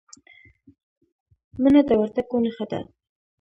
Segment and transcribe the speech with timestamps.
[1.61, 2.79] مڼه د وردګو نښه ده.